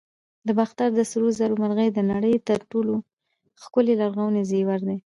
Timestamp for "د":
0.47-0.49, 0.95-0.99, 1.93-1.99